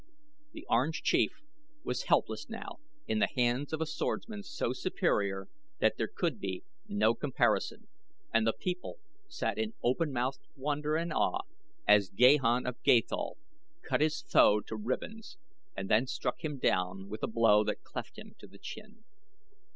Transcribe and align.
The 0.53 0.65
Orange 0.67 1.03
Chief 1.03 1.31
was 1.83 2.05
helpless 2.05 2.49
now 2.49 2.79
in 3.05 3.19
the 3.19 3.29
hands 3.35 3.71
of 3.71 3.81
a 3.81 3.85
swordsman 3.85 4.41
so 4.41 4.73
superior 4.73 5.47
that 5.77 5.97
there 5.97 6.07
could 6.07 6.39
be 6.39 6.63
no 6.87 7.13
comparison, 7.13 7.87
and 8.33 8.47
the 8.47 8.53
people 8.53 8.97
sat 9.27 9.59
in 9.59 9.73
open 9.83 10.11
mouthed 10.11 10.47
wonder 10.55 10.95
and 10.95 11.13
awe 11.13 11.43
as 11.87 12.09
Gahan 12.09 12.65
of 12.65 12.81
Gathol 12.81 13.37
cut 13.83 14.01
his 14.01 14.23
foe 14.23 14.61
to 14.61 14.75
ribbons 14.75 15.37
and 15.77 15.87
then 15.87 16.07
struck 16.07 16.43
him 16.43 16.57
down 16.57 17.07
with 17.07 17.21
a 17.21 17.27
blow 17.27 17.63
that 17.65 17.83
cleft 17.83 18.17
him 18.17 18.33
to 18.39 18.47
the 18.47 18.57
chin. 18.57 19.03